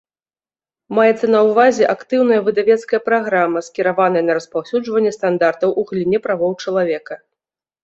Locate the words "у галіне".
5.85-6.25